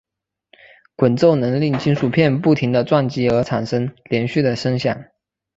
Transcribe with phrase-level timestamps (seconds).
[0.95, 5.05] 滚奏能令金属片不停地撞击而产生连续的声响。